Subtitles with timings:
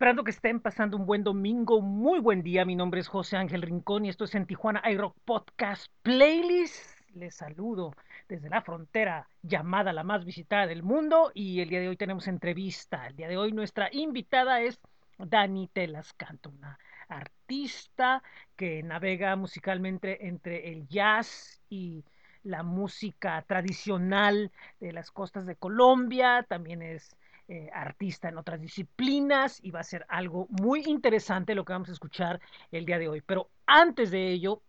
[0.00, 2.64] Esperando que estén pasando un buen domingo, muy buen día.
[2.64, 6.98] Mi nombre es José Ángel Rincón y esto es en Tijuana iRock Podcast Playlist.
[7.12, 7.92] Les saludo
[8.26, 12.28] desde la frontera llamada la más visitada del mundo y el día de hoy tenemos
[12.28, 13.08] entrevista.
[13.08, 14.80] El día de hoy nuestra invitada es
[15.18, 18.22] Dani Telascanto, una artista
[18.56, 22.06] que navega musicalmente entre el jazz y
[22.42, 26.46] la música tradicional de las costas de Colombia.
[26.48, 27.18] También es
[27.52, 31.88] eh, artista en otras disciplinas y va a ser algo muy interesante lo que vamos
[31.88, 33.22] a escuchar el día de hoy.
[33.22, 34.62] Pero antes de ello,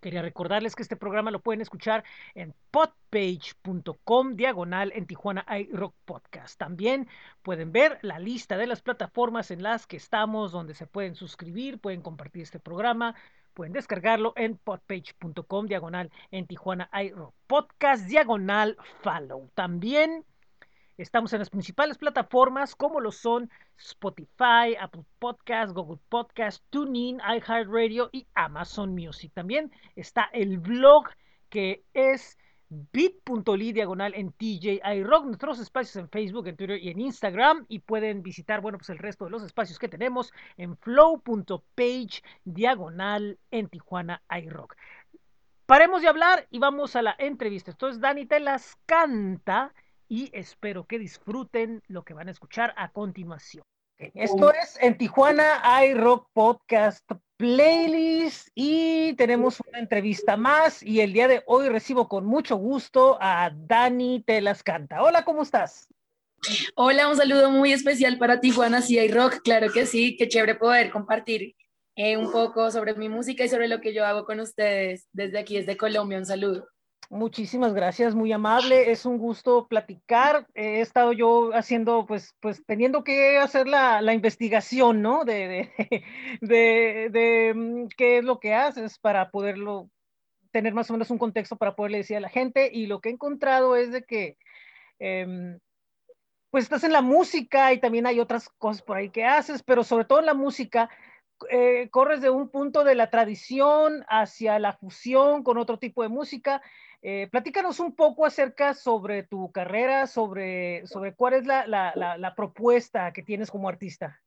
[0.00, 2.04] Quería recordarles que este programa lo pueden escuchar
[2.34, 6.58] en podpage.com diagonal en Tijuana iRock Podcast.
[6.58, 7.06] También
[7.42, 11.78] pueden ver la lista de las plataformas en las que estamos, donde se pueden suscribir,
[11.78, 13.14] pueden compartir este programa,
[13.52, 19.50] pueden descargarlo en podpage.com diagonal en Tijuana iRock Podcast diagonal follow.
[19.54, 20.24] También
[21.00, 28.10] Estamos en las principales plataformas como lo son Spotify, Apple Podcast, Google Podcast, TuneIn, iHeartRadio
[28.12, 29.32] y Amazon Music.
[29.32, 31.06] También está el blog
[31.48, 32.36] que es
[32.68, 37.78] bit.ly diagonal en TJ Rock, nuestros espacios en Facebook, en Twitter y en Instagram y
[37.78, 43.70] pueden visitar, bueno, pues el resto de los espacios que tenemos en flow.page diagonal en
[43.70, 44.76] Tijuana iRock.
[45.64, 47.70] Paremos de hablar y vamos a la entrevista.
[47.70, 49.72] Entonces Dani te las canta
[50.10, 53.62] y espero que disfruten lo que van a escuchar a continuación.
[53.96, 61.28] Esto es en Tijuana iRock Podcast Playlist y tenemos una entrevista más y el día
[61.28, 65.00] de hoy recibo con mucho gusto a Dani Telascanta.
[65.02, 65.86] Hola, ¿cómo estás?
[66.74, 70.90] Hola, un saludo muy especial para Tijuana sí iRock, claro que sí, qué chévere poder
[70.90, 71.54] compartir
[71.94, 75.38] eh, un poco sobre mi música y sobre lo que yo hago con ustedes desde
[75.38, 76.18] aquí, desde Colombia.
[76.18, 76.66] Un saludo.
[77.12, 78.92] Muchísimas gracias, muy amable.
[78.92, 80.46] Es un gusto platicar.
[80.54, 85.24] He estado yo haciendo, pues, pues teniendo que hacer la, la investigación, ¿no?
[85.24, 85.72] De,
[86.40, 89.90] de, de, mm, qué es lo que haces para poderlo
[90.52, 92.70] tener más o menos un contexto para poderle decir a la gente.
[92.72, 94.38] Y lo que he encontrado es de que,
[95.00, 95.58] em,
[96.50, 99.82] pues, estás en la música y también hay otras cosas por ahí que haces, pero
[99.82, 100.88] sobre todo en la música.
[101.50, 106.10] Eh, corres de un punto de la tradición hacia la fusión con otro tipo de
[106.10, 106.60] música
[107.02, 113.12] eh, platícanos un poco acerca sobre tu carrera, sobre, sobre cuál es la, la, propuesta
[113.12, 114.20] que tienes como artista.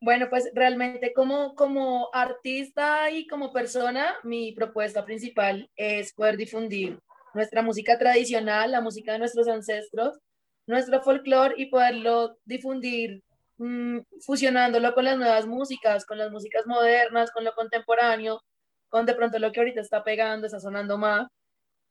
[0.00, 7.00] Bueno, pues realmente como, como artista y como persona, mi propuesta principal es poder difundir
[7.34, 10.20] nuestra música tradicional, la música de nuestros ancestros,
[10.66, 13.22] nuestro folclore y poderlo difundir
[13.58, 18.40] mmm, fusionándolo con las nuevas músicas, con las músicas modernas, con lo contemporáneo,
[18.88, 21.26] con de pronto lo que ahorita está pegando, está sonando más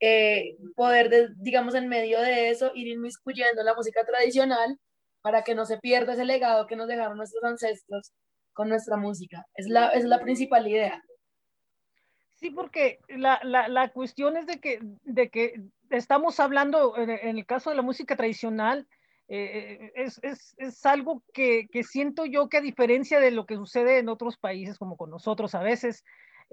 [0.02, 4.80] eh, poder, digamos, en medio de eso, ir inmiscuyendo la música tradicional
[5.22, 8.12] para que no se pierda ese legado que nos dejaron nuestros ancestros
[8.54, 9.46] con nuestra música.
[9.54, 11.02] Es la, es la principal idea.
[12.36, 15.62] Sí, porque la, la, la cuestión es de que, de que
[15.92, 18.88] estamos hablando, en, el caso de la música tradicional,
[19.28, 23.56] eh, es, es, es, algo que, que, siento yo que a diferencia de lo que
[23.56, 26.04] sucede en otros países como con nosotros a veces,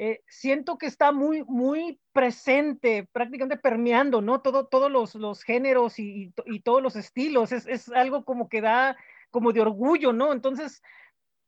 [0.00, 4.40] eh, siento que está muy, muy presente, prácticamente permeando, ¿no?
[4.40, 8.60] Todo, todos los, los géneros y, y, todos los estilos, es, es, algo como que
[8.60, 8.96] da
[9.30, 10.32] como de orgullo, ¿no?
[10.32, 10.84] Entonces,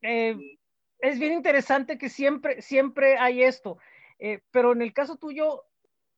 [0.02, 0.36] eh,
[0.98, 3.78] es bien interesante que siempre, siempre hay esto,
[4.18, 5.62] eh, pero en el caso tuyo,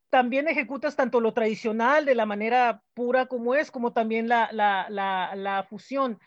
[0.09, 4.87] también ejecutas tanto lo tradicional de la manera pura como es, como también la, la,
[4.89, 6.19] la, la fusión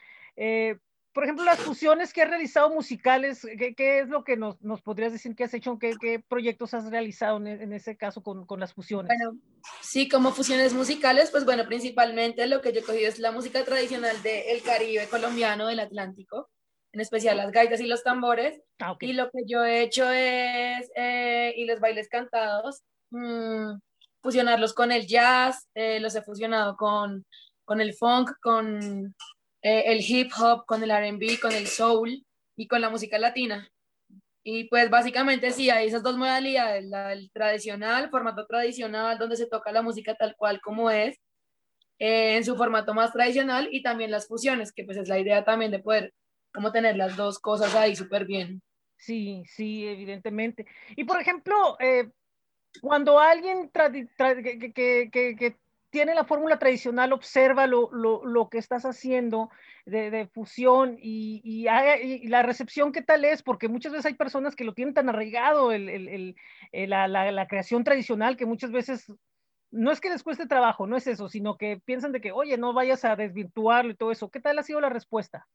[1.17, 5.13] por ejemplo, las fusiones que has realizado musicales, ¿qué, es lo que nos, nos, podrías
[5.13, 5.79] decir que has hecho?
[5.79, 9.09] ¿Qué, qué proyectos has realizado en, en ese caso con, con, las fusiones?
[9.17, 9.41] Bueno,
[9.81, 13.65] sí, como fusiones musicales, pues bueno, principalmente lo que yo he cogido es la música
[13.65, 16.51] tradicional del Caribe colombiano, del Atlántico,
[16.93, 18.61] en especial las gaitas y los tambores.
[18.79, 23.71] Ah, Y lo que yo he hecho es, eh, y los bailes cantados, mmm,
[24.23, 27.25] fusionarlos con el jazz, eh, los he fusionado con,
[27.65, 29.15] con el funk, con
[29.69, 33.69] eh, el hip hop, con el RB, con el soul y con la música latina.
[34.45, 39.73] Y pues básicamente sí, hay esas dos modalidades, el tradicional, formato tradicional, donde se toca
[39.73, 41.19] la música tal cual como es,
[41.99, 45.45] eh, en su formato más tradicional, y también las fusiones, que pues es la idea
[45.45, 46.15] también de poder
[46.55, 48.63] como tener las dos cosas ahí súper bien.
[48.97, 50.65] Sí, sí, evidentemente.
[50.95, 52.09] Y por ejemplo, eh,
[52.81, 53.69] cuando alguien
[54.73, 55.57] que, que,
[55.97, 59.49] tiene la fórmula tradicional, observa lo, lo, lo que estás haciendo
[59.87, 61.67] de, de fusión y, y,
[62.05, 63.43] y, la recepción, ¿qué tal es?
[63.43, 66.37] Porque muchas veces hay personas que lo tienen tan arraigado, el, el,
[66.73, 69.11] el, la, la, la, creación tradicional, que muchas veces
[69.71, 72.59] no es que les cueste trabajo, no es eso, sino que piensan de que, oye,
[72.59, 74.31] no vayas a desvirtuarlo y todo eso.
[74.31, 75.47] ¿Qué tal ha sido la respuesta?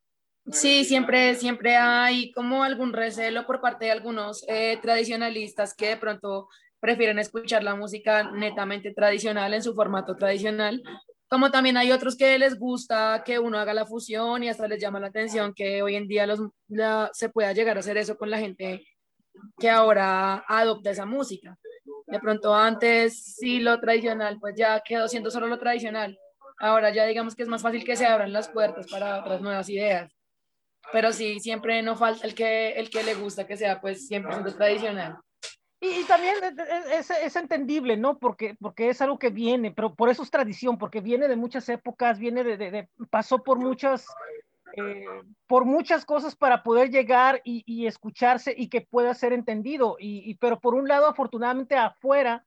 [0.52, 5.98] Sí, siempre, siempre hay como algún recelo por parte de algunos eh, tradicionalistas que de
[5.98, 6.50] pronto
[6.82, 10.84] prefieren escuchar la música netamente tradicional en su formato tradicional,
[11.30, 14.82] como también hay otros que les gusta que uno haga la fusión y hasta les
[14.82, 16.42] llama la atención que hoy en día los,
[17.14, 18.86] se pueda llegar a hacer eso con la gente
[19.58, 21.58] que ahora adopta esa música.
[22.08, 26.20] De pronto antes sí lo tradicional, pues ya quedó siendo solo lo tradicional.
[26.58, 29.70] Ahora ya digamos que es más fácil que se abran las puertas para otras nuevas
[29.70, 30.12] ideas.
[30.92, 34.36] Pero sí, siempre no falta el que, el que le gusta que sea pues siempre
[34.52, 35.18] tradicional.
[35.84, 36.36] Y, también
[36.92, 38.20] es, es, entendible, ¿no?
[38.20, 41.68] Porque, porque es algo que viene, pero por eso es tradición, porque viene de muchas
[41.70, 44.06] épocas, viene de, de, pasó por muchas,
[44.78, 45.06] eh,
[45.48, 49.98] por muchas cosas para poder llegar y, y, escucharse y que pueda ser entendido.
[50.00, 52.46] Y, pero por un lado, afortunadamente afuera,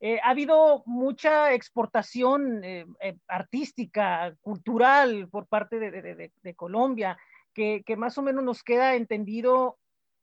[0.00, 2.84] eh, ha habido mucha exportación eh,
[3.28, 7.16] artística, cultural por parte de, de Colombia,
[7.54, 9.78] que, que, más o menos nos queda entendido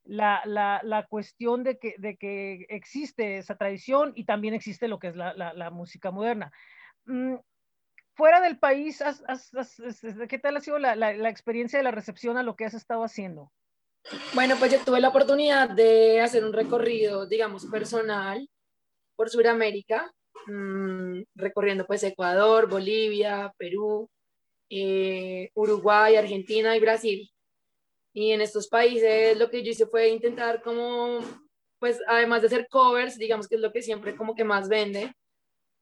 [0.08, 5.00] la, la, la cuestión de que, de que, existe esa tradición y también existe lo
[5.00, 6.52] que es la, la música moderna.
[7.06, 7.36] Mm,
[8.18, 9.52] fuera del país, has, has,
[10.28, 13.52] ¿qué tal ha sido la, experiencia de la recepción a lo que has estado haciendo?
[14.34, 18.50] Bueno, pues yo tuve la oportunidad de hacer un recorrido, digamos, personal
[19.16, 20.12] por Sudamérica,
[20.48, 24.10] mmm, recorriendo pues Ecuador, Bolivia, Perú,
[24.70, 27.30] eh, Uruguay, Argentina y Brasil.
[28.18, 31.20] Y en estos países lo que yo hice fue intentar como,
[31.78, 35.14] pues además de hacer covers, digamos que es lo que siempre como que más vende,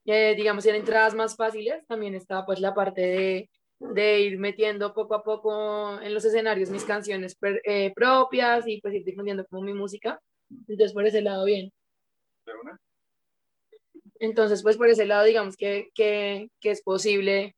[0.04, 3.50] eh, digamos, en entradas más fáciles, también está pues la parte de,
[3.80, 8.96] de, ir metiendo poco a poco en los escenarios mis canciones eh, propias y pues
[8.96, 10.20] ir difundiendo como mi música.
[10.68, 11.72] Entonces por ese lado bien.
[14.20, 17.56] Entonces pues por ese lado digamos que, que, que es posible,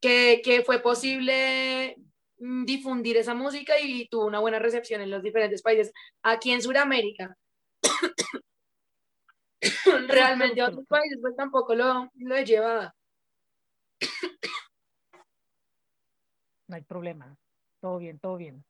[0.00, 1.96] que, que fue posible
[2.40, 5.92] difundir esa música y tuvo una buena recepción en los diferentes países.
[6.22, 7.36] Aquí en Sudamérica,
[10.08, 12.92] realmente a otros países pues tampoco lo, lo he llevado.
[16.66, 17.36] No hay problema,
[17.80, 18.64] todo bien, todo bien.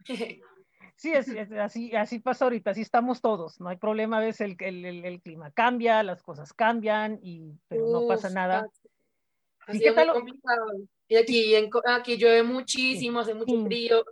[0.96, 1.28] Sí, es,
[1.58, 5.20] así, así pasa ahorita, así estamos todos, no hay problema, a veces el, el, el,
[5.20, 8.68] clima cambia, las cosas cambian, y, pero no pasa nada.
[9.66, 10.66] Así ¿Y qué complicado.
[11.08, 11.54] Y aquí,
[11.86, 14.04] aquí llueve muchísimo, hace mucho frío.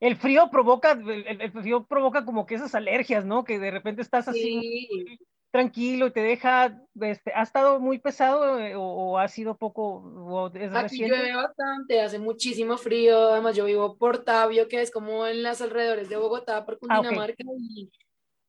[0.00, 3.44] El frío provoca, el, frío provoca como que esas alergias, ¿no?
[3.44, 5.18] Que de repente estás así
[5.50, 10.98] tranquilo y te deja, este, ¿ha estado muy pesado eh, o, ha sido poco, Aquí
[10.98, 15.60] llueve bastante, hace muchísimo frío, además yo vivo por Tabio, que es como en las
[15.60, 17.44] alrededores de Bogotá, por ah, Cundinamarca,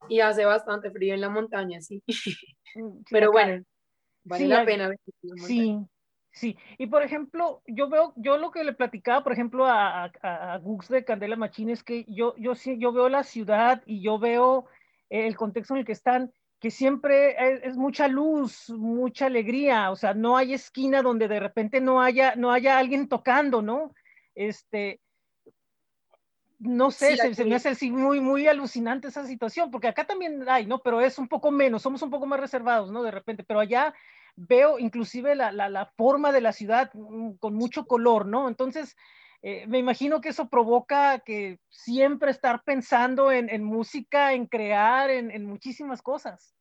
[0.10, 2.04] y, hace bastante frío en la montaña, sí.
[2.76, 3.64] Mm, Pero bueno,
[4.24, 4.94] vale la pena.
[5.48, 5.76] Sí,
[6.32, 10.58] Sí, y por ejemplo, yo veo, yo lo que le platicaba, por ejemplo, a, a,
[10.60, 14.20] Gux de Candela Machín es que yo, yo sí, yo veo la ciudad y yo
[14.20, 14.68] veo
[15.10, 20.14] el contexto en el que están, que siempre es, mucha luz, mucha alegría, o sea,
[20.14, 23.94] no hay esquina donde de repente no haya, no haya alguien tocando, ¿no?
[24.36, 25.02] Este,
[26.60, 30.48] no sé, se, se, me hace así muy, muy alucinante esa situación, porque acá también
[30.48, 30.80] hay, ¿no?
[30.80, 33.02] Pero es un poco menos, somos un poco más reservados, ¿no?
[33.02, 33.96] De repente, pero allá
[34.36, 38.48] veo inclusive la, la, la forma de la ciudad mm, con mucho color, ¿no?
[38.48, 38.96] Entonces,
[39.42, 45.10] eh, me imagino que eso provoca que siempre estar pensando en, en música, en crear,
[45.10, 46.54] en, en, muchísimas cosas.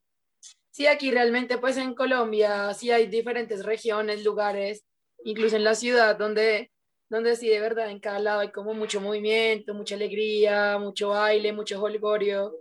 [0.70, 4.84] Sí, aquí realmente pues en Colombia sí hay diferentes regiones, lugares,
[5.24, 6.70] incluso en la ciudad donde,
[7.10, 11.52] donde sí de verdad en cada lado hay como mucho movimiento, mucha alegría, mucho baile,
[11.52, 12.54] mucho holgorio.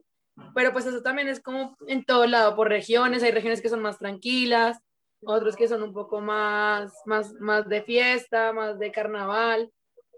[0.55, 3.81] Pero pues eso también es como en todo lado, por regiones, hay regiones que son
[3.81, 4.79] más tranquilas,
[5.23, 9.71] otros que son un poco más, más, más de fiesta, más de carnaval,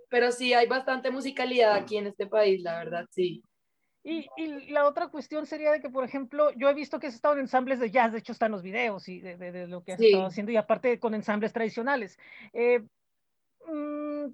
[0.10, 3.44] pero sí hay bastante musicalidad aquí en este país, la verdad, sí.
[4.04, 7.16] Y, y, la otra cuestión sería de que, por ejemplo, yo he visto que has
[7.16, 9.94] estado en ensambles de jazz, de hecho están los videos y de, de, lo que
[9.94, 12.18] has estado haciendo, y aparte con ensambles tradicionales.
[12.54, 12.80] Eh,
[13.68, 14.28] mm,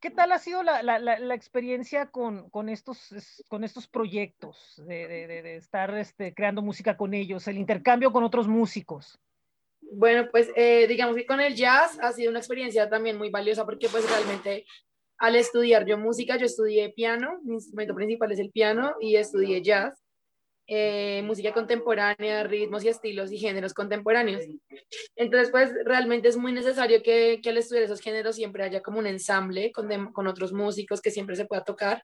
[0.00, 5.08] ¿Qué tal ha sido la, la, la, experiencia con, con, estos, con estos proyectos, de,
[5.08, 9.18] de estar este, creando música con ellos, el intercambio con otros músicos?
[9.92, 13.64] Bueno, pues eh, digamos que con el jazz ha sido una experiencia también muy valiosa
[13.64, 14.66] porque pues realmente
[15.18, 19.62] al estudiar yo música, yo estudié piano, mi instrumento principal es el piano y estudié
[19.62, 19.94] jazz,
[20.66, 24.42] eh, música contemporánea, ritmos y estilos y géneros contemporáneos.
[25.14, 28.98] Entonces pues realmente es muy necesario que, que al estudiar esos géneros siempre haya como
[28.98, 32.02] un ensamble con, con otros músicos que siempre se pueda tocar.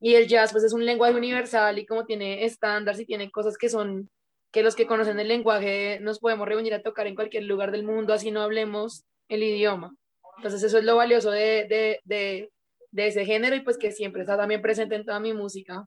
[0.00, 3.56] Y el jazz pues es un lenguaje universal y como tiene estándares y tiene cosas
[3.56, 4.10] que son
[4.50, 7.84] que los que conocen el lenguaje nos podemos reunir a tocar en cualquier lugar del
[7.84, 9.94] mundo, así no hablemos el idioma.
[10.36, 12.00] Entonces eso es lo valioso de,
[12.90, 15.86] de ese género y pues que siempre está también presente en toda mi música.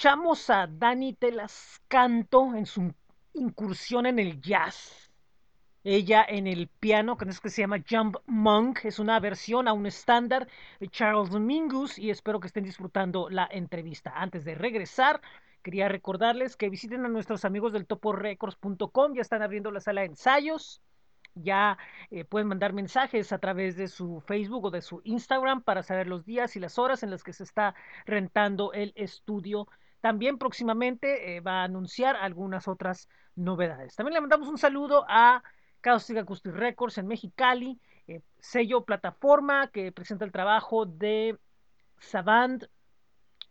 [0.00, 2.90] Escuchamos a Dani Telascanto en su
[3.34, 5.12] incursión en el jazz.
[5.84, 9.74] Ella en el piano, que es que se llama Jump Monk, es una versión a
[9.74, 14.14] un estándar de Charles Mingus y espero que estén disfrutando la entrevista.
[14.16, 15.20] Antes de regresar,
[15.62, 20.06] quería recordarles que visiten a nuestros amigos del toporecords.com, ya están abriendo la sala de
[20.06, 20.80] ensayos
[21.34, 21.78] ya
[22.10, 26.06] eh, pueden mandar mensajes a través de su Facebook o de su Instagram para saber
[26.06, 29.68] los días y las horas en las que se está rentando el estudio.
[30.00, 33.94] También próximamente eh, va a anunciar algunas otras novedades.
[33.96, 35.42] También le mandamos un saludo a
[35.80, 41.38] Caustic Acoustic Records en Mexicali, eh, sello plataforma que presenta el trabajo de
[41.98, 42.64] Savant,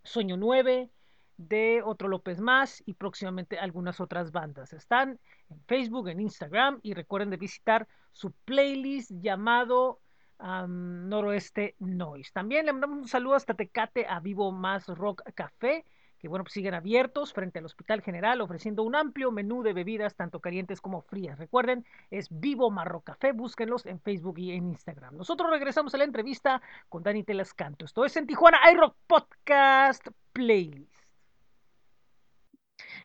[0.03, 0.89] Sueño 9,
[1.37, 4.73] de Otro López Más y próximamente algunas otras bandas.
[4.73, 10.01] Están en Facebook, en Instagram y recuerden de visitar su playlist llamado
[10.39, 12.31] noroeste noise.
[12.33, 15.85] También le mandamos un saludo hasta Tecate a Vivo Más Rock Café
[16.19, 20.15] que bueno, pues siguen abiertos frente al Hospital General, ofreciendo un amplio menú de bebidas,
[20.15, 21.39] tanto calientes como frías.
[21.39, 25.15] Recuerden, es Vivo Marro Café, búsquenlos en Facebook y en Instagram.
[25.15, 27.85] Nosotros regresamos a la entrevista con Dani Telascanto.
[27.85, 30.93] Esto es en Tijuana iRock Podcast Playlist.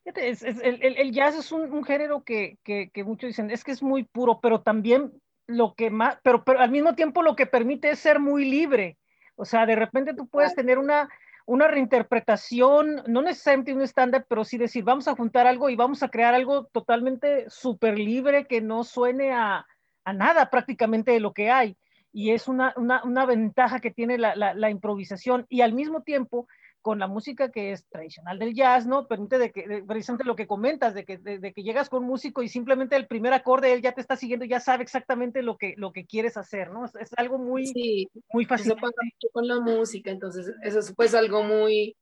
[0.04, 2.59] el, jazz es un, género que,
[3.04, 5.12] muchos dicen, es que es muy puro, pero también
[5.47, 8.99] lo que más, pero, pero al mismo tiempo lo que permite es ser muy libre.
[9.37, 11.09] O sea, de repente tú puedes tener una,
[11.46, 16.02] una reinterpretación, no necesariamente un estándar, pero sí decir, vamos a juntar algo y vamos
[16.02, 19.66] a crear algo totalmente súper libre que no suene a,
[20.06, 21.76] nada prácticamente de lo que hay.
[22.12, 26.46] Y es una, una, ventaja que tiene la, la improvisación y al mismo tiempo
[26.84, 29.08] con la música que es tradicional del jazz, ¿no?
[29.08, 32.42] Permite de que, precisamente lo que comentas, de que, de, que llegas con un músico
[32.42, 35.72] y simplemente el primer acorde él ya te está siguiendo, ya sabe exactamente lo que,
[35.78, 36.84] lo que quieres hacer, ¿no?
[36.84, 38.66] Es, algo muy, sí, muy fácil.
[38.66, 41.96] Eso pasa mucho con la música, entonces eso es pues algo muy,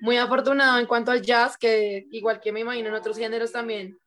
[0.00, 3.98] muy afortunado en cuanto al jazz, que igual que me imagino en otros géneros también,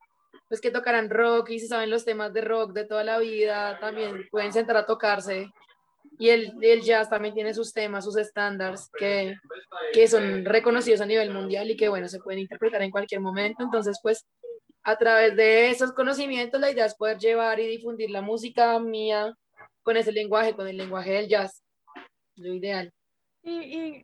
[0.48, 3.78] pues que tocarán rock y si saben los temas de rock de toda la vida,
[3.78, 5.52] también pueden sentar a tocarse
[6.18, 9.36] y el, el, jazz también tiene sus temas, sus estándares que,
[9.92, 13.62] que, son reconocidos a nivel mundial y que, bueno, se pueden interpretar en cualquier momento.
[13.62, 14.26] Entonces, pues,
[14.82, 19.32] a través de esos conocimientos, la idea es poder llevar y difundir la música mía
[19.82, 21.62] con ese lenguaje, con el lenguaje del jazz.
[22.36, 22.92] Lo ideal.
[23.42, 24.02] Y, y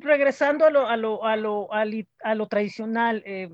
[0.00, 3.48] regresando a lo, a lo, a lo, a lo tradicional, eh,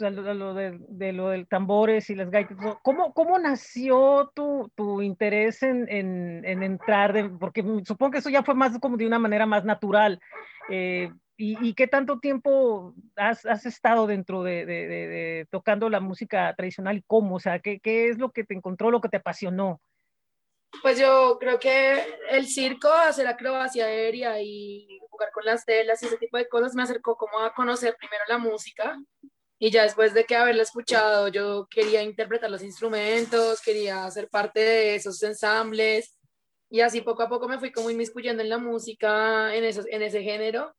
[0.00, 5.86] lo, de, lo del tambores y las gaitas, ¿cómo, cómo nació tu, tu interés en,
[5.88, 7.30] en, entrar?
[7.38, 10.20] porque supongo que eso ya fue más como de una manera más natural.
[10.70, 16.54] Eh, y, y, qué tanto tiempo has, has estado dentro de, de, tocando la música
[16.54, 17.36] tradicional y cómo?
[17.36, 19.80] O sea, ¿qué, ¿qué es lo que te encontró, lo que te apasionó?
[20.82, 26.06] Pues yo creo que el circo, hacer acrobacia aérea y jugar con las telas y
[26.06, 28.98] ese tipo de cosas me acercó como a conocer primero la música
[29.62, 34.58] y ya después de que haberla escuchado, yo quería interpretar los instrumentos, quería ser parte
[34.58, 36.16] de esos ensambles.
[36.70, 40.00] Y así poco a poco me fui como inmiscuyendo en la música, en, esos, en
[40.00, 40.74] ese género.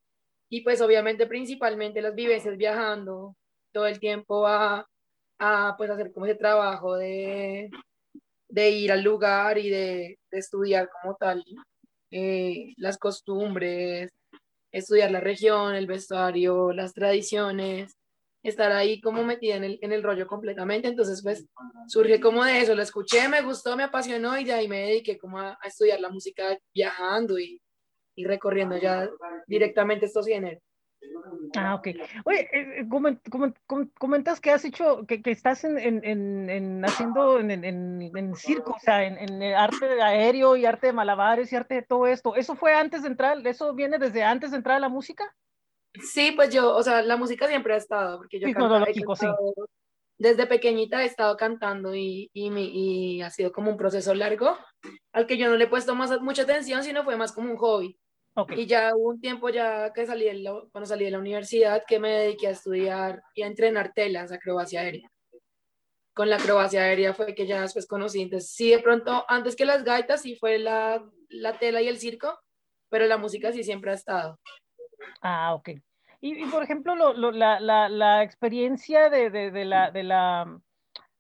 [0.50, 3.36] Y pues obviamente principalmente las vivencias viajando
[3.72, 4.88] todo el tiempo a,
[5.38, 7.70] a pues hacer como ese trabajo de,
[8.50, 11.46] de ir al lugar y de, estudiar como tal
[12.10, 14.12] eh, las costumbres,
[14.72, 17.96] estudiar la región, el vestuario, las tradiciones
[18.50, 20.88] estar ahí como metida en el, en el rollo completamente.
[20.88, 21.48] Entonces, pues
[21.88, 25.18] surge como de eso, lo escuché, me gustó, me apasionó y de ahí me dediqué
[25.18, 27.62] como a, estudiar la música viajando y,
[28.16, 29.10] y, recorriendo ya
[29.48, 30.62] directamente estos géneros.
[31.56, 31.88] Ah, ok.
[32.26, 32.88] Oye, eh, eh,
[34.00, 38.80] comentas que has hecho, que, que estás en, en, en, haciendo en, en, circo, o
[38.80, 42.36] sea, en, arte aéreo y arte de malabares y arte de todo esto.
[42.36, 45.36] ¿Eso fue antes de entrar, eso viene desde antes de entrar a la música?
[45.94, 48.48] Sí, pues yo, o sea, la música siempre ha estado, porque yo
[50.18, 54.56] desde pequeñita he estado cantando y, y, ha sido como un proceso largo
[55.14, 57.58] al que yo no le he puesto más, mucha atención, sino fue más como un
[57.58, 57.98] hobby.
[58.56, 62.00] Y ya hubo un tiempo ya que salí, de cuando salí de la universidad, que
[62.00, 65.10] me dediqué a estudiar y a entrenar telas, acrobacia aérea.
[66.14, 68.22] Con la acrobacia aérea fue que ya después conocí.
[68.22, 71.98] Entonces, sí, de pronto, antes que las gaitas, sí fue la, la tela y el
[71.98, 72.40] circo,
[72.90, 74.40] pero la música sí siempre ha estado.
[75.22, 75.70] Ah, ok.
[76.24, 80.62] Y, por ejemplo, lo, la, la, la, experiencia de, de, de, la, de la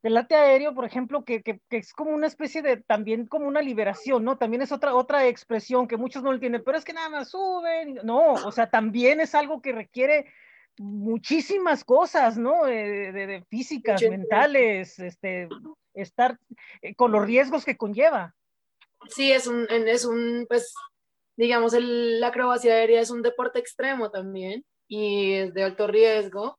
[0.04, 3.48] del arte aéreo, por ejemplo, que, que, que, es como una especie de, también como
[3.48, 4.38] una liberación, ¿no?
[4.38, 8.00] También es otra, otra expresión que muchos no entienden, pero es que nada más suben,
[8.04, 10.26] no, o sea, también es algo que requiere
[10.80, 12.66] muchísimas cosas, ¿no?
[12.66, 15.48] De, de, físicas, mentales, este,
[15.94, 16.40] estar
[16.82, 18.36] eh, con los riesgos que conlleva.
[19.10, 20.74] Sí, es un, es un, pues,
[21.38, 26.58] digamos, el, la acrobacia aérea es un deporte extremo también y es de alto riesgo.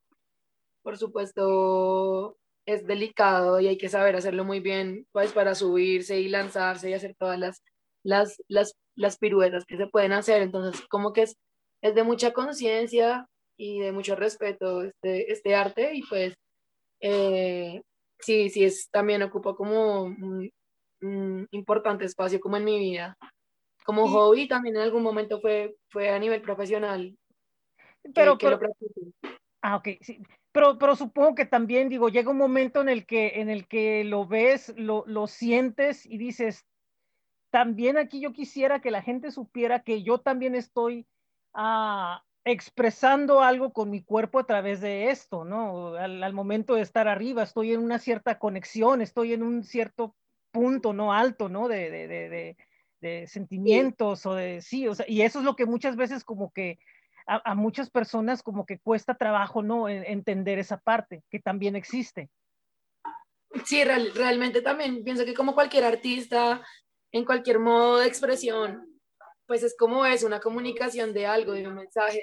[0.83, 6.29] Por supuesto, es delicado y hay que saber hacerlo muy bien, pues para subirse y
[6.29, 7.63] lanzarse y hacer todas las,
[8.03, 10.43] las, las, las piruetas que se pueden hacer.
[10.43, 11.37] Entonces, como que es,
[11.83, 16.35] es de mucha conciencia y de mucho respeto este, este arte y pues
[17.01, 17.83] eh,
[18.19, 20.51] sí, sí, es, también ocupa como un,
[21.51, 23.17] importante espacio como en mi vida
[23.85, 27.17] como hobby también en algún momento fue, fue a nivel profesional.
[28.15, 28.59] Pero, pero
[29.63, 30.23] ah, ok, sí.
[30.53, 34.05] Pero, pero supongo que también, digo, llega un momento en el que, en el que
[34.05, 36.67] lo ves, lo, lo sientes y dices,
[37.51, 41.07] también aquí yo quisiera que la gente supiera que yo también estoy
[41.55, 45.95] ah, expresando algo con mi cuerpo a través de esto, ¿no?
[45.95, 50.15] Al, al, momento de estar arriba, estoy en una cierta conexión, estoy en un cierto
[50.51, 51.13] punto, ¿no?
[51.13, 51.69] Alto, ¿no?
[51.69, 52.57] De, de, de,
[53.27, 56.79] sentimientos o de, sí, o sea, y eso es lo que muchas veces como que
[57.27, 59.89] a, muchas personas como que cuesta trabajo, ¿no?
[59.89, 62.31] entender esa parte que también existe.
[63.65, 66.65] Sí, realmente también pienso que como cualquier artista,
[67.13, 68.89] en cualquier modo de expresión,
[69.47, 72.23] pues es como es una comunicación de algo, de un mensaje.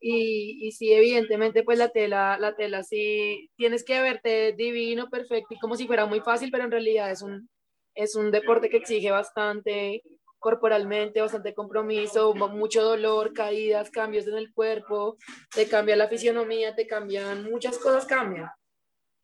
[0.00, 5.54] Y, y sí, evidentemente, pues la tela, la tela sí, tienes que verte divino, perfecto
[5.54, 7.48] y como si fuera muy fácil, pero en realidad es un,
[7.96, 10.02] es un deporte que exige bastante
[10.38, 15.16] corporalmente, bastante compromiso, mucho dolor, caídas, cambios en el cuerpo,
[15.52, 18.48] te cambia la fisionomía, te cambian, muchas cosas cambian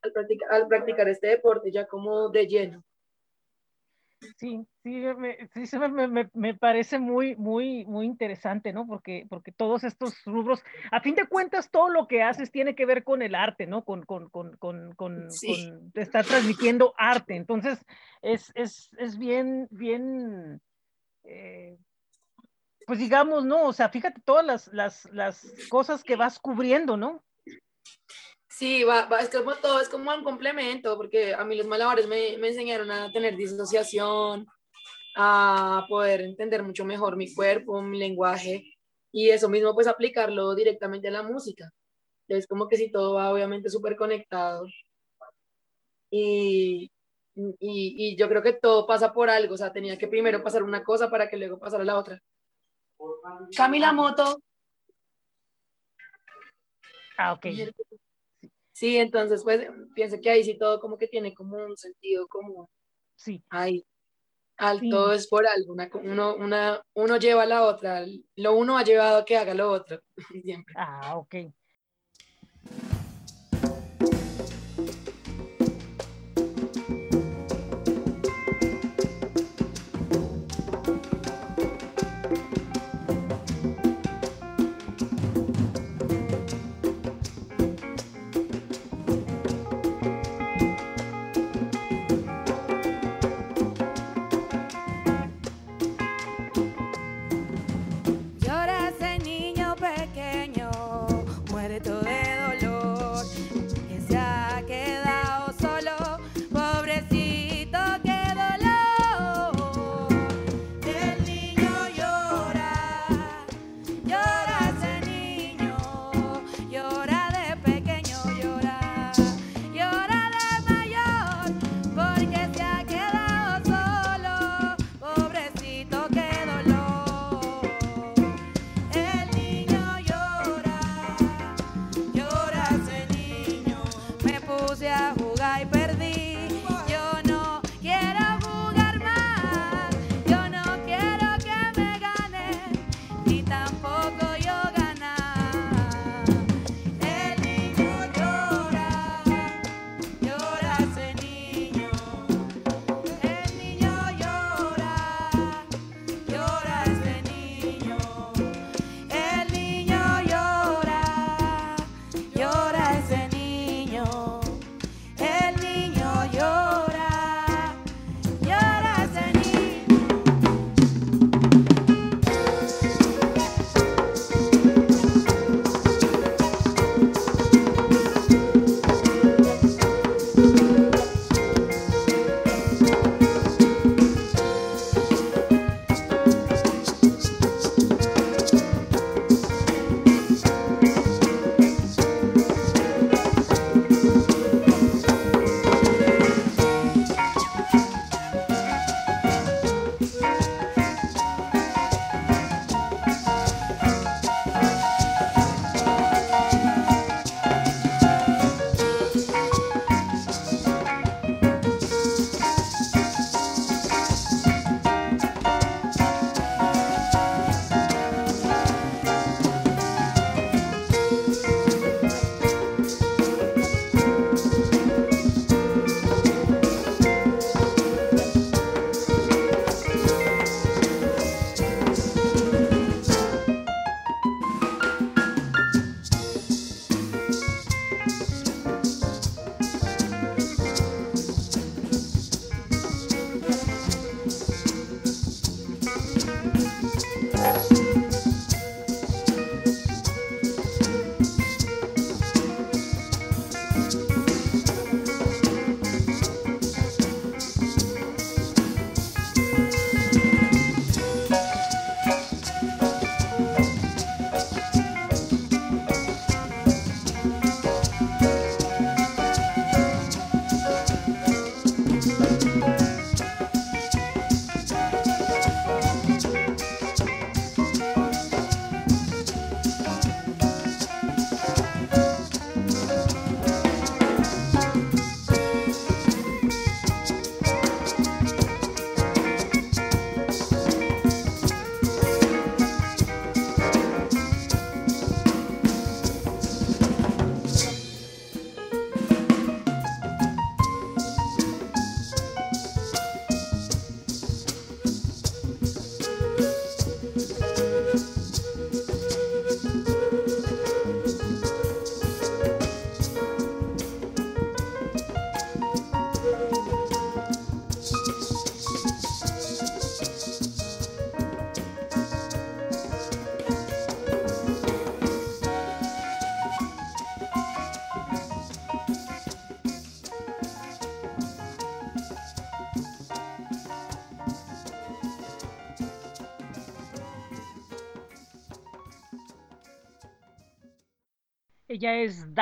[0.03, 2.83] al practicar, al practicar este deporte ya como de lleno.
[4.37, 8.87] Sí, sí, me, sí me, me, parece muy, muy, muy interesante, ¿no?
[8.87, 12.87] Porque, porque todos estos rubros, a fin de cuentas, todo lo que haces tiene que
[12.87, 13.85] ver con el arte, ¿no?
[13.85, 15.29] Con, con, con, con, con,
[15.95, 17.37] estar transmitiendo arte.
[17.37, 17.85] Entonces,
[18.21, 20.61] es, es, es bien, bien,
[21.25, 21.77] eh,
[22.87, 23.65] pues digamos, ¿no?
[23.65, 27.23] O sea, fíjate todas las, las, las cosas que vas cubriendo, ¿no?
[28.53, 32.37] Sí, va, es como todo, es como un complemento, porque a mí los malabares me,
[32.37, 34.47] me enseñaron a tener disociación,
[35.17, 38.65] a poder entender mucho mejor mi cuerpo, mi lenguaje,
[39.11, 41.73] y eso mismo pues aplicarlo directamente a la música.
[42.29, 44.67] Es como que si todo va obviamente súper conectado.
[46.11, 46.91] Y,
[47.35, 50.63] y, y, yo creo que todo pasa por algo, o sea, tenía que primero pasar
[50.63, 52.21] una cosa para que luego pasara la otra.
[53.57, 54.43] Camila Moto.
[57.17, 57.47] Ah, ok.
[58.83, 59.65] Sí, entonces pues
[59.95, 62.69] pienso que ahí sí todo como que tiene como un sentido como
[63.15, 63.41] sí.
[63.49, 63.87] ahí.
[64.57, 68.83] Al todo es por algo, uno, una, uno lleva a la otra, lo uno ha
[68.83, 70.01] llevado a que haga lo otro.
[70.43, 70.75] Siempre.
[70.77, 71.35] Ah, ok.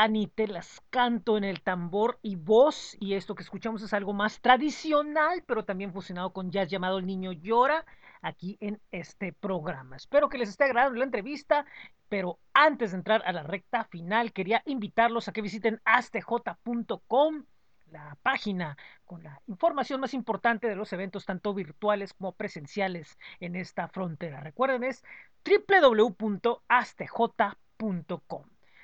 [0.01, 3.93] Ella es Dani Telas, canto en el tambor y voz, y esto que escuchamos es
[3.93, 7.85] algo más tradicional, pero también fusionado con jazz llamado El Niño Llora,
[8.23, 9.97] aquí en este programa.
[9.97, 11.67] Espero que les esté agradando la entrevista,
[12.09, 17.45] pero antes de entrar a la recta final, quería invitarlos a que visiten astj.com
[17.91, 23.55] la página con la información más importante de los eventos tanto virtuales como presenciales en
[23.55, 24.41] esta frontera.
[24.41, 25.05] Recuerden es
[25.45, 26.21] www.astj.com.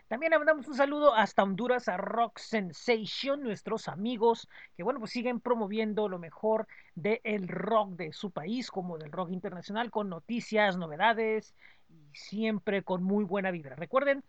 [0.08, 5.40] También mandamos un saludo hasta Honduras a Rock Sensation, nuestros amigos que, bueno, pues siguen
[5.40, 11.56] promoviendo lo mejor del rock de su país, como del rock internacional, con noticias, novedades
[11.88, 13.74] y siempre con muy buena vibra.
[13.74, 14.22] Recuerden,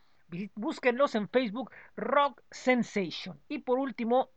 [0.56, 3.40] búsquenlos en Facebook, Rock Sensation.
[3.48, 4.30] Y por último,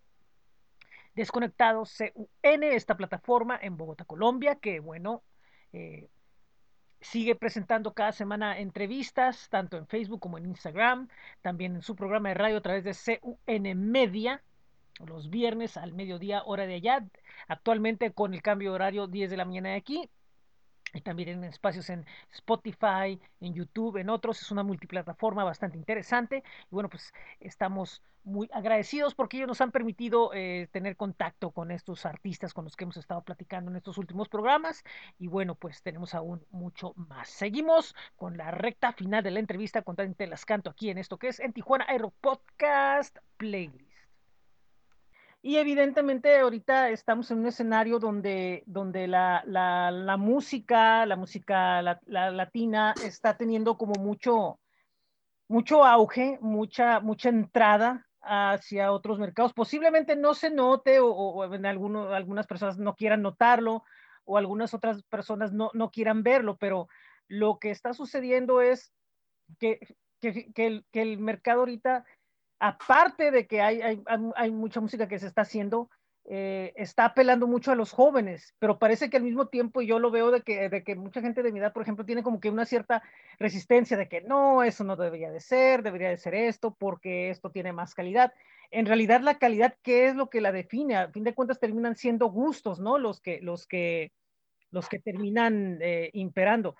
[1.14, 5.22] Desconectados CUN, esta plataforma en Bogotá, Colombia, que, bueno,
[5.72, 6.08] eh,
[7.00, 11.08] Sigue presentando cada semana entrevistas, tanto en Facebook como en Instagram,
[11.40, 14.42] también en su programa de radio a través de CUN Media,
[15.06, 17.06] los viernes al mediodía, hora de allá,
[17.48, 20.10] actualmente con el cambio de horario 10 de la mañana de aquí,
[20.94, 24.40] y también en espacios en Spotify, en YouTube, en otros.
[24.42, 26.42] Es una multiplataforma bastante interesante.
[26.70, 31.70] Y bueno, pues estamos muy agradecidos porque ellos nos han permitido eh, tener contacto con
[31.70, 34.84] estos artistas con los que hemos estado platicando en estos últimos programas.
[35.18, 37.28] Y bueno, pues tenemos aún mucho más.
[37.28, 41.18] Seguimos con la recta final de la entrevista con Dante Las Canto aquí en esto
[41.18, 43.89] que es en Tijuana Aero Podcast Playlist.
[45.42, 51.98] Y evidentemente ahorita estamos en un escenario donde, donde la, la, música, la música la,
[52.30, 54.60] latina está teniendo como mucho,
[55.48, 59.54] mucho auge, mucha, mucha entrada hacia otros mercados.
[59.54, 63.82] Posiblemente no se note o, alguno, algunas personas no quieran notarlo
[64.24, 66.86] o algunas otras personas no, no quieran verlo, pero
[67.28, 68.92] lo que está sucediendo es
[69.58, 69.80] que,
[70.20, 72.04] que, que, el, que el mercado ahorita
[72.60, 74.02] aparte de que hay, hay,
[74.36, 75.90] hay mucha música que se está haciendo,
[76.26, 80.10] eh, está apelando mucho a los jóvenes, pero parece que al mismo tiempo yo lo
[80.10, 82.50] veo de que, de que mucha gente de mi edad, por ejemplo, tiene como que
[82.50, 83.02] una cierta
[83.38, 87.50] resistencia de que no, eso no debería de ser, debería de ser esto, porque esto
[87.50, 88.32] tiene más calidad.
[88.70, 90.96] En realidad la calidad, ¿qué es lo que la define?
[90.96, 92.98] A fin de cuentas terminan siendo gustos, ¿no?
[92.98, 94.12] Los que, los que,
[94.70, 96.76] los que terminan eh, imperando.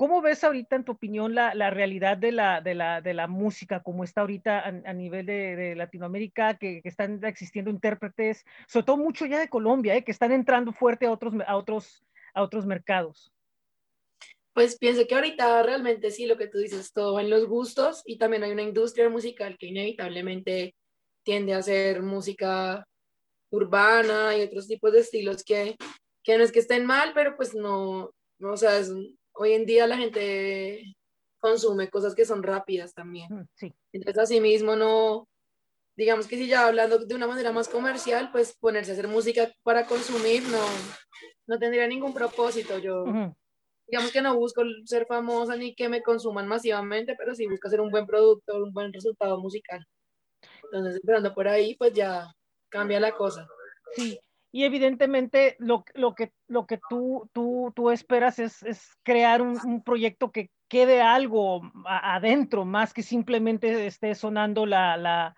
[0.00, 3.26] ¿Cómo ves ahorita, en tu opinión, la, la realidad de la, de, la, de la,
[3.26, 8.86] música, como está ahorita a, nivel de, de Latinoamérica, que, que, están existiendo intérpretes, sobre
[8.86, 12.42] todo mucho ya de Colombia, eh, que están entrando fuerte a otros, a, otros, a
[12.42, 13.30] otros mercados?
[14.54, 18.16] Pues pienso que ahorita realmente sí, lo que tú dices, todo en los gustos y
[18.16, 20.76] también hay una industria musical que inevitablemente
[21.24, 22.86] tiende a hacer música
[23.50, 25.76] urbana y otros tipos de estilos que,
[26.24, 28.90] que no es que estén mal, pero pues no, no o sea, es,
[29.40, 30.94] hoy en día la gente
[31.38, 33.32] consume cosas que son rápidas también.
[33.34, 33.74] Mm, sí.
[33.92, 35.26] Entonces, así mismo no,
[35.96, 39.50] digamos que si ya hablando de una manera más comercial, pues ponerse a hacer música
[39.62, 40.62] para consumir no,
[41.46, 42.78] no tendría ningún propósito.
[42.78, 43.04] Yo,
[43.86, 47.80] digamos que no busco ser famosa ni que me consuman masivamente, pero sí busco hacer
[47.80, 49.86] un buen producto, un buen resultado musical.
[50.64, 52.30] Entonces, esperando por ahí, pues ya
[52.68, 53.48] cambia la cosa.
[53.94, 54.20] Sí,
[54.52, 59.58] y evidentemente lo, lo, que, lo que tú, tú, tú esperas es, es crear un,
[59.64, 65.36] un, proyecto que quede algo adentro, más que simplemente esté sonando la, la,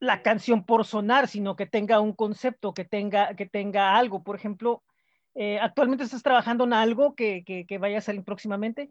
[0.00, 4.24] la, canción por sonar, sino que tenga un concepto, que tenga, que tenga algo.
[4.24, 4.82] Por ejemplo,
[5.34, 8.90] eh, ¿actualmente estás trabajando en algo que, que, que, vaya a salir próximamente?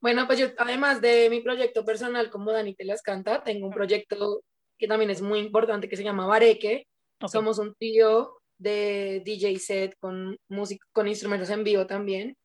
[0.00, 3.72] Bueno, pues yo, además de mi proyecto personal como Dani te las canta, tengo un
[3.72, 4.42] proyecto
[4.76, 6.86] que también es muy importante que se llama Bareque,
[7.28, 12.36] somos un tío de DJ set con, música, con instrumentos en vivo también,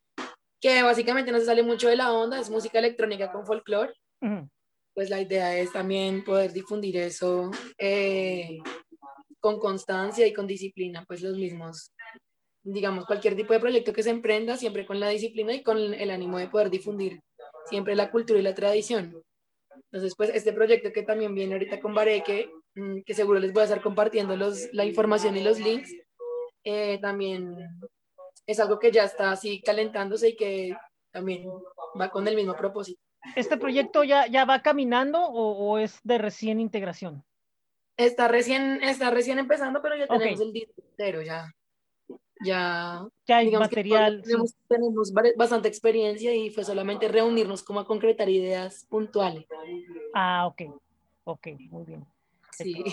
[0.59, 3.93] que básicamente no se sale mucho de la onda, es música electrónica con folclore.
[4.93, 8.57] Pues la idea es también poder difundir eso eh,
[9.39, 11.93] con constancia y con disciplina, pues los mismos,
[12.63, 16.11] digamos, cualquier tipo de proyecto que se emprenda, siempre con la disciplina y con el
[16.11, 17.21] ánimo de poder difundir
[17.69, 19.23] siempre la cultura y la tradición.
[19.91, 22.51] Entonces, pues este proyecto que también viene ahorita con Bareque,
[23.05, 25.93] que seguro les voy a estar compartiendo los, la información y los links,
[26.63, 27.55] eh, también
[28.45, 30.75] es algo que ya está así calentándose y que
[31.11, 31.49] también
[31.99, 33.01] va con el mismo propósito.
[33.35, 37.23] ¿Este proyecto ya, ya va caminando o, es de recién integración?
[37.97, 41.53] Está recién, está recién empezando, pero ya tenemos el disco entero, ya
[42.41, 44.23] ya, ya hay material.
[44.67, 49.45] Tenemos, bastante experiencia y fue solamente reunirnos como a concretar ideas puntuales.
[50.13, 50.61] Ah, ok,
[51.25, 52.05] ok, muy bien.
[52.63, 52.83] Sí.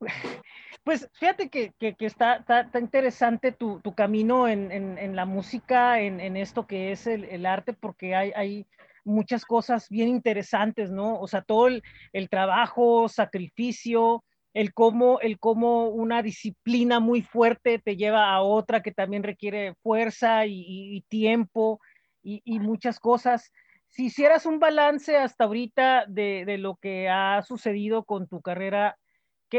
[0.84, 5.24] Pues fíjate que, que, que está, está, interesante tu, tu camino en, en, en, la
[5.26, 8.66] música, en, en, esto que es el, el, arte, porque hay, hay,
[9.04, 11.18] muchas cosas bien interesantes, ¿no?
[11.18, 11.82] O sea, todo el,
[12.30, 18.92] trabajo, sacrificio, el cómo, el cómo una disciplina muy fuerte te lleva a otra que
[18.92, 21.80] también requiere fuerza y, tiempo
[22.22, 23.50] y, muchas cosas.
[23.88, 28.98] Si hicieras un balance hasta ahorita de, lo que ha sucedido con tu carrera,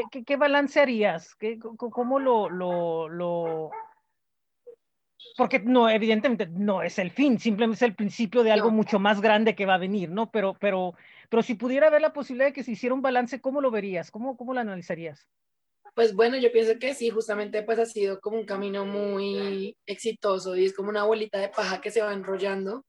[0.01, 1.35] ¿qué, qué, balance harías?
[1.35, 3.69] ¿Qué, ¿Cómo lo, lo
[5.37, 9.21] porque no, evidentemente no es el fin, simplemente es el principio de algo mucho más
[9.21, 10.31] grande que va a venir, ¿no?
[10.31, 10.93] Pero, pero,
[11.29, 14.11] pero si pudiera haber la posibilidad de que se hiciera un balance, ¿cómo lo verías?
[14.11, 15.27] ¿Cómo, cómo lo analizarías?
[15.95, 20.55] Pues bueno, yo pienso que sí, justamente pues ha sido como un camino muy exitoso
[20.55, 22.83] y es como una bolita de paja que se va enrollando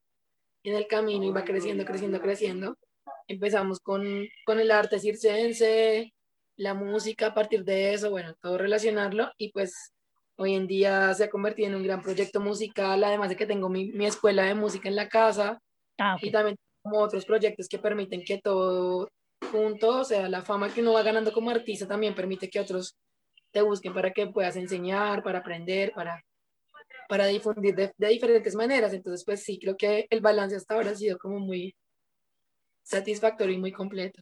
[0.62, 2.78] en el camino y va creciendo, creciendo, creciendo.
[3.26, 6.13] Empezamos con, con el arte circense,
[6.56, 9.94] la música a partir de eso, bueno, todo relacionarlo y pues
[10.36, 13.68] Hoy en día se ha convertido en un gran proyecto musical, además de que tengo
[13.68, 15.60] mi, mi escuela de música en la casa
[15.98, 19.08] ah, y también como otros proyectos que permiten que todo
[19.52, 22.96] junto, o sea, la fama que uno va ganando como artista también permite que otros
[23.52, 26.20] te busquen para que puedas enseñar, para aprender, para,
[27.08, 28.92] para difundir de, de diferentes maneras.
[28.92, 31.76] Entonces, pues sí, creo que el balance hasta ahora ha sido como muy
[32.82, 34.20] satisfactorio y muy completo.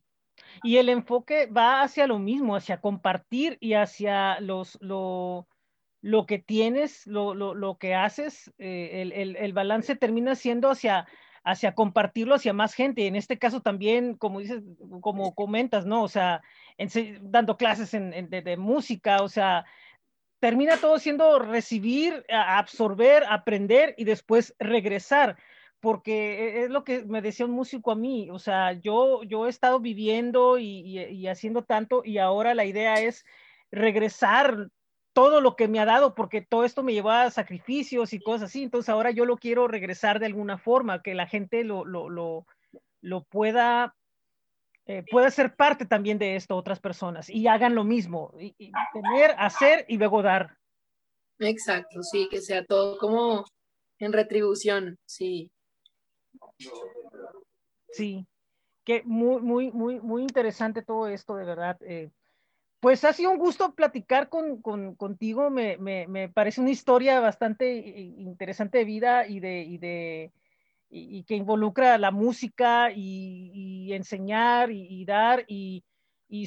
[0.62, 5.46] Y el enfoque va hacia lo mismo, hacia compartir y hacia los, lo,
[6.02, 10.70] lo que tienes, lo, lo, lo que haces, eh, el, el, el, balance termina siendo
[10.70, 11.06] hacia,
[11.44, 13.06] hacia compartirlo hacia más gente.
[13.06, 14.62] En este caso también, como dices,
[15.00, 16.02] como comentas, ¿no?
[16.02, 16.42] O sea,
[17.20, 19.64] dando clases en, de, de, música, o sea,
[20.40, 25.36] termina todo siendo recibir, absorber, aprender y después regresar.
[25.82, 29.46] Porque e, es lo que me decía un músico a mí, o sea, yo, yo
[29.46, 33.26] he estado viviendo y, haciendo tanto y ahora la idea es
[33.72, 34.68] regresar
[35.12, 38.50] todo lo que me ha dado, porque todo esto me llevó a sacrificios y cosas
[38.50, 38.62] así.
[38.62, 42.46] Entonces ahora yo lo quiero regresar de alguna forma, que la gente lo, lo, lo,
[43.00, 43.96] lo pueda,
[44.86, 48.54] eh, pueda ser parte también de esto, otras personas, y hagan lo mismo, y,
[48.92, 50.56] tener, hacer y luego dar.
[51.40, 53.44] Exacto, sí, que sea todo como
[53.98, 55.50] en retribución, sí.
[57.90, 58.26] Sí,
[58.84, 61.78] que muy, muy, muy, muy interesante todo esto, de verdad.
[61.82, 62.10] Eh,
[62.80, 65.50] pues ha sido un gusto platicar con, contigo.
[65.50, 70.32] Me, parece una historia bastante interesante de vida y de, y de
[70.92, 75.84] y, que involucra la música y, enseñar y, dar y,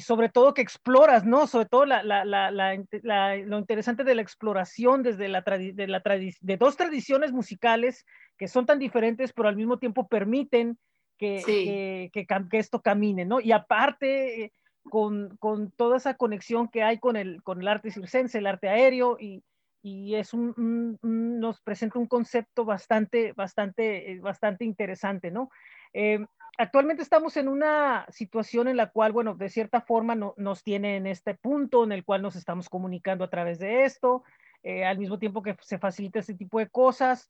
[0.00, 1.46] sobre todo que exploras, ¿no?
[1.46, 8.04] Sobre todo lo interesante de la exploración desde la, de, la de dos tradiciones musicales
[8.36, 10.76] que son tan diferentes, pero al mismo tiempo permiten
[11.18, 13.40] que, que, que esto camine, ¿no?
[13.40, 14.52] Y aparte
[14.90, 18.68] con, con, toda esa conexión que hay con el, con el arte circense, el arte
[18.68, 19.42] aéreo, y,
[19.82, 25.48] y es un, nos presenta un concepto bastante, bastante, eh, bastante interesante, ¿no?
[25.92, 26.18] Eh,
[26.58, 30.96] actualmente estamos en una situación en la cual, bueno, de cierta forma no, nos tiene
[30.96, 34.24] en este punto en el cual nos estamos comunicando a través de esto,
[34.62, 37.28] eh, al mismo tiempo que se facilita este tipo de cosas.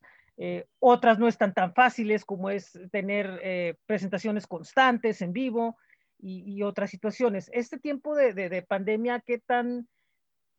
[0.79, 5.77] otras no están tan fáciles como es tener presentaciones constantes en vivo,
[6.19, 7.49] y, otras situaciones.
[7.53, 9.87] Este tiempo de, de, pandemia, ¿qué tan,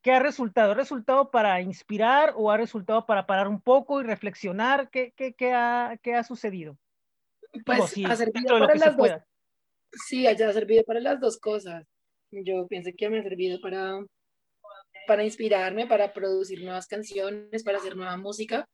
[0.02, 0.72] qué ha resultado?
[0.72, 4.90] ¿Ha resultado para inspirar o ha resultado para parar un poco y reflexionar?
[4.90, 6.76] ¿Qué, qué, qué, ha, qué ha, sucedido?
[7.64, 9.10] Pues ha servido para las dos.
[10.06, 11.84] Sí, ha servido para las dos cosas.
[12.30, 14.04] Yo pienso que me ha servido para,
[15.06, 18.66] para inspirarme, para producir nuevas canciones, para hacer nueva música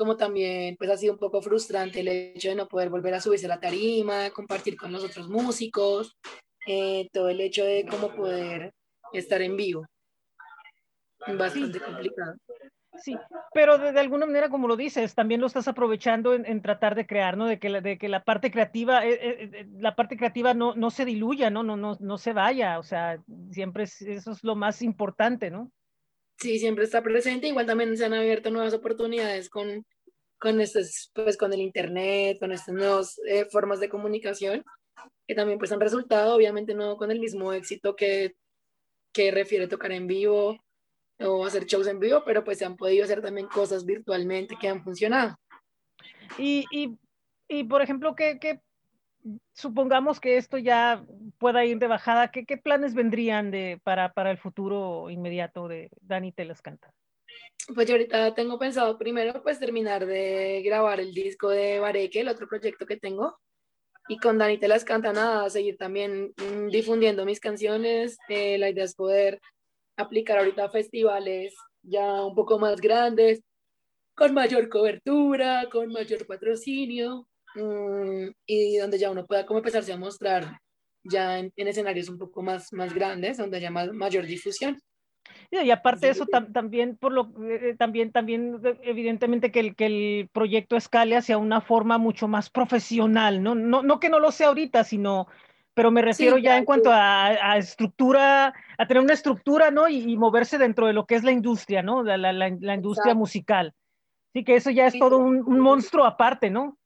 [0.00, 3.20] como también pues ha sido un poco frustrante el hecho de no poder volver a
[3.20, 6.16] subirse a la tarima, compartir con los otros músicos,
[6.66, 8.72] eh, todo el hecho de cómo poder
[9.12, 9.84] estar en vivo.
[11.36, 12.34] Bastante complicado.
[12.98, 13.16] Sí,
[13.54, 17.36] pero de, alguna manera, como lo dices, también lo estás aprovechando en, tratar de crear,
[17.36, 17.46] ¿no?
[17.46, 21.62] De que la, parte creativa, eh, eh, la parte creativa no, no se diluya, ¿no?
[21.62, 25.70] No, no, no se vaya, o sea, siempre eso es lo más importante, ¿no?
[26.40, 27.48] sí, siempre está presente.
[27.48, 29.86] Igual también se han abierto nuevas oportunidades con,
[30.38, 34.64] con, estos, pues, con el Internet, con estas nuevas eh, formas de comunicación,
[35.26, 38.34] que también pues, han resultado, obviamente no con el mismo éxito que,
[39.12, 40.58] que refiere tocar en vivo
[41.20, 44.68] o hacer shows en vivo, pero pues se han podido hacer también cosas virtualmente que
[44.68, 45.36] han funcionado.
[46.38, 46.96] Y, y,
[47.48, 48.60] y por ejemplo, ¿qué, qué
[49.52, 51.04] supongamos que esto ya
[51.38, 55.90] pueda ir de bajada, ¿qué, qué planes vendrían de, para, para, el futuro inmediato de
[56.00, 56.92] Dani Telascanta?
[57.74, 62.28] Pues yo ahorita tengo pensado primero pues terminar de grabar el disco de Bareque, el
[62.28, 63.38] otro proyecto que tengo,
[64.08, 68.94] y con Dani Telascanta nada, seguir también mm, difundiendo mis canciones, eh, la idea es
[68.94, 69.40] poder
[70.00, 73.42] aplicar ahorita festivales ya un poco más grandes,
[74.14, 79.96] con mayor cobertura, con mayor patrocinio, mm, y donde ya uno pueda como empezarse a
[79.96, 80.58] mostrar
[81.02, 84.78] ya en, escenarios un poco más, más grandes, donde haya mayor difusión.
[85.50, 90.28] Y aparte de eso, también, por lo, eh, también, también, evidentemente que el, que el
[90.32, 93.54] proyecto escale hacia una forma mucho más profesional, ¿no?
[93.54, 95.26] No, no que no lo sea ahorita, sino,
[95.80, 99.88] pero me refiero ya en cuanto a, estructura, a tener una estructura, ¿no?
[99.88, 102.02] Y, moverse dentro de lo que es la industria, ¿no?
[102.02, 103.72] La, la, la, industria musical.
[104.34, 106.76] Sí, que eso ya es todo un, un, monstruo aparte, ¿no?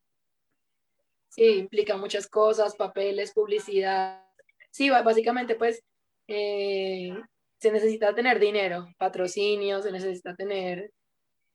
[1.28, 4.22] Sí, implica muchas cosas, papeles, publicidad.
[4.70, 5.82] Sí, básicamente, pues,
[6.28, 7.12] eh,
[7.58, 10.92] se necesita tener dinero, patrocinio, se necesita tener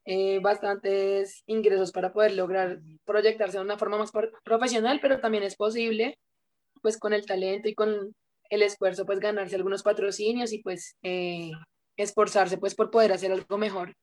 [0.03, 4.11] eh, bastantes ingresos para poder lograr proyectarse de una forma más
[4.43, 6.19] profesional, pero también es posible,
[6.81, 8.15] pues con el talento y con
[8.49, 11.51] el esfuerzo, pues ganarse algunos patrocinios y pues eh,
[11.97, 13.95] esforzarse pues por poder hacer algo mejor,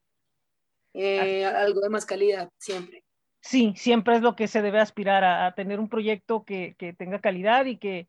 [0.94, 3.02] eh, algo de más calidad siempre.
[3.40, 7.20] Sí, siempre es lo que se debe aspirar a, tener un proyecto que, que, tenga
[7.20, 8.08] calidad y que,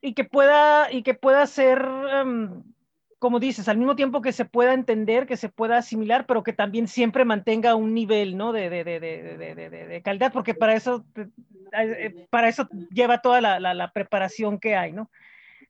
[0.00, 2.62] y que pueda y que pueda ser em,
[3.20, 6.54] como dices, al mismo tiempo que se pueda entender, que se pueda asimilar, pero que
[6.54, 8.50] también siempre mantenga un nivel, ¿no?
[8.50, 11.04] De, de, de, de calidad, porque para eso,
[11.78, 15.10] eh, para eso lleva toda la, la, preparación que hay, ¿no?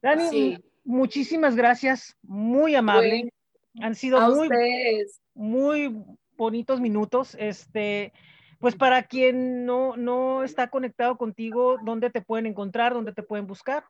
[0.00, 3.32] Dani, muchísimas gracias, muy amable.
[3.80, 4.48] Han sido muy,
[5.34, 6.04] muy
[6.36, 7.36] bonitos minutos.
[7.36, 8.12] Este,
[8.60, 12.94] pues para quien no, no está conectado contigo, ¿dónde te pueden encontrar?
[12.94, 13.82] ¿Dónde te pueden buscar?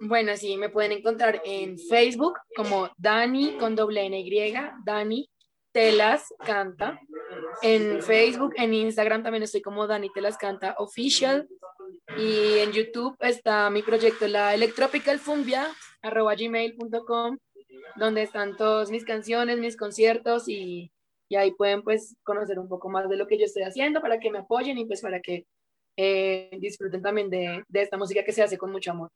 [0.00, 5.30] Bueno, sí, me pueden encontrar en Facebook como Dani con doble N Y, Dani
[5.72, 7.00] Telas Canta.
[7.62, 11.48] En Facebook, en Instagram también estoy como Dani Telas Canta Official.
[12.16, 15.66] Y en YouTube está mi proyecto, la Electropical Fumbia,
[16.02, 17.38] arroba gmail.com,
[17.96, 20.92] donde están todas mis canciones, mis conciertos y,
[21.28, 24.20] y, ahí pueden pues conocer un poco más de lo que yo estoy haciendo para
[24.20, 25.46] que me apoyen y pues para que
[25.96, 29.10] eh, disfruten también de, de esta música que se hace con mucho amor.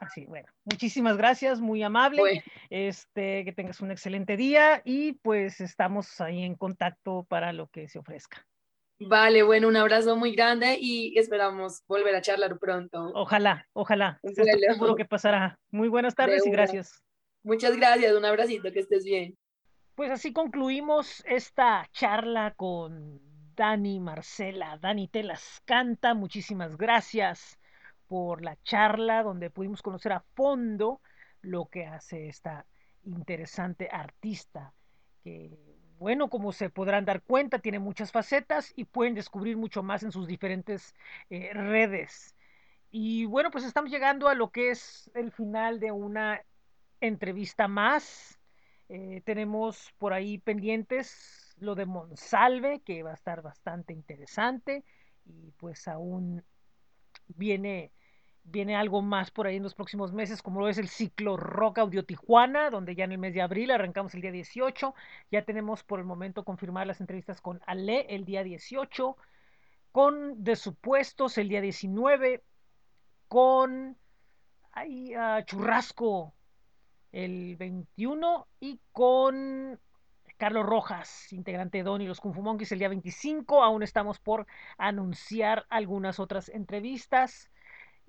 [0.00, 2.42] Así, bueno, muchísimas gracias, muy amable.
[2.70, 7.86] Este, que tengas un excelente día y pues estamos ahí en contacto para lo que
[7.86, 8.46] se ofrezca.
[8.98, 13.12] Vale, bueno, un abrazo muy grande y esperamos volver a charlar pronto.
[13.14, 14.18] Ojalá, ojalá.
[14.22, 15.58] Seguro que pasará.
[15.70, 17.02] Muy buenas tardes y gracias.
[17.42, 19.36] Muchas gracias, un abracito, que estés bien.
[19.94, 23.20] Pues así concluimos esta charla con
[23.54, 24.78] Dani Marcela.
[24.80, 27.59] Dani Telas canta, muchísimas gracias
[28.10, 31.00] por la charla donde pudimos conocer a fondo
[31.42, 32.66] lo que hace esta
[33.04, 34.74] interesante artista
[35.22, 35.56] que
[36.00, 40.10] bueno, como se podrán dar cuenta, tiene muchas facetas y pueden descubrir mucho más en
[40.10, 40.94] sus diferentes
[41.28, 42.34] eh, redes.
[42.90, 46.40] Y bueno, pues estamos llegando a lo que es el final de una
[47.02, 48.40] entrevista más.
[48.88, 54.82] Eh, tenemos por ahí pendientes lo de Monsalve, que va a estar bastante interesante.
[55.26, 56.42] Y pues aún
[57.28, 57.92] viene
[58.50, 61.78] viene algo más por ahí en los próximos meses, como lo es el ciclo Rock
[61.78, 64.94] Audio Tijuana, donde ya en el mes de abril arrancamos el día 18.
[65.30, 69.16] Ya tenemos por el momento confirmadas las entrevistas con Ale el día 18,
[69.92, 72.42] con De Supuestos el día 19,
[73.28, 73.96] con
[74.72, 76.34] ah, Churrasco
[77.12, 79.78] el 21 y con
[80.36, 83.62] Carlos Rojas, integrante de Don y los Kung Fu Monkeys el día 25.
[83.62, 84.46] Aún estamos por
[84.78, 87.50] anunciar algunas otras entrevistas.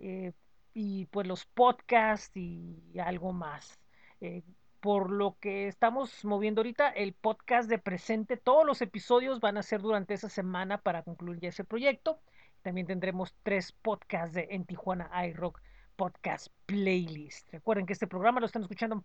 [0.02, 0.34] Eh,
[0.74, 3.80] y pues los podcasts y algo más.
[4.20, 4.44] Eh,
[4.80, 9.64] por lo que estamos moviendo ahorita, el podcast de presente, todos los episodios van a
[9.64, 12.20] ser durante esa semana para concluir ya ese proyecto.
[12.64, 15.62] También tendremos tres podcasts de En Tijuana iRock
[15.96, 17.48] Podcast Playlist.
[17.52, 19.04] Recuerden que este programa lo están escuchando en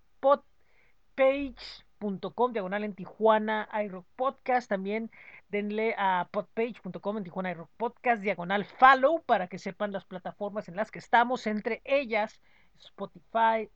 [1.17, 4.71] podpage.com, diagonal en Tijuana iRock Podcast.
[4.71, 5.11] También
[5.49, 10.77] denle a podpage.com en Tijuana Rock Podcast, diagonal follow, para que sepan las plataformas en
[10.77, 12.41] las que estamos, entre ellas
[12.79, 13.71] Spotify,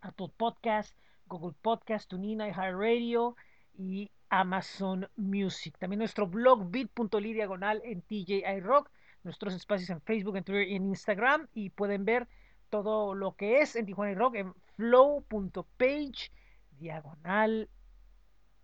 [0.00, 3.36] Apple Podcast, Google Podcast, TuneIn, Radio
[3.76, 5.76] y Amazon Music.
[5.78, 8.90] También nuestro blog bit.ly diagonal en TJI Rock,
[9.22, 12.28] nuestros espacios en Facebook, en Twitter y en Instagram y pueden ver
[12.70, 16.32] todo lo que es en Tijuana Rock en flow.page
[16.78, 17.68] diagonal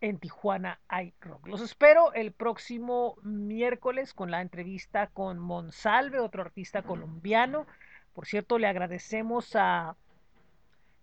[0.00, 1.46] en Tijuana iRock.
[1.46, 7.66] Los espero el próximo miércoles con la entrevista con Monsalve, otro artista colombiano.
[8.14, 9.96] Por cierto, le agradecemos a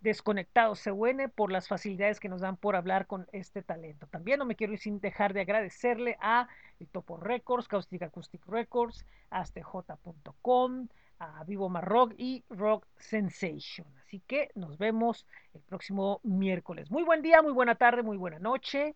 [0.02, 4.08] Desconectados CUN por las facilidades que nos dan por hablar con este talento.
[4.08, 6.48] También no me quiero ir sin dejar de agradecerle a
[6.80, 10.88] el Topo Records, Caustic Acoustic Records, astj.com,
[11.20, 13.88] a Vivo Marrock y Rock Sensation.
[14.00, 16.92] Así que nos vemos el próximo miércoles.
[16.92, 18.96] Muy buen día, muy buena tarde, muy buena noche.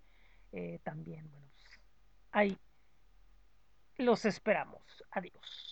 [0.51, 1.81] Eh, también, bueno, pues,
[2.31, 2.57] hay
[3.97, 4.81] Los esperamos.
[5.11, 5.70] Adiós.